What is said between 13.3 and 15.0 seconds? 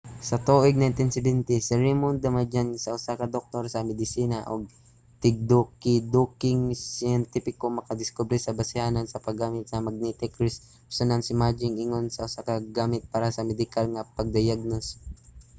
sa medikal nga pagdayagnos